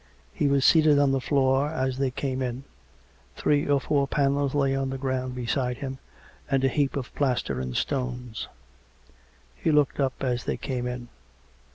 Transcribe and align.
He 0.33 0.47
was 0.47 0.65
seated 0.65 0.97
on 0.97 1.11
the 1.11 1.21
floor 1.21 1.69
as 1.69 1.99
tliey 1.99 2.15
came 2.15 2.41
in; 2.41 2.63
three 3.35 3.67
or 3.67 3.79
four 3.79 4.07
panels 4.07 4.55
lay 4.55 4.75
on 4.75 4.89
the 4.89 4.97
ground 4.97 5.35
beside 5.35 5.77
him, 5.77 5.99
and 6.49 6.63
a 6.63 6.67
heap 6.69 6.95
of 6.97 7.13
plaster 7.13 7.59
and 7.59 7.77
stones. 7.77 8.47
He 9.55 9.69
looked 9.71 9.99
up 9.99 10.23
as 10.23 10.45
they 10.45 10.57
came 10.57 10.87
in. 10.87 11.09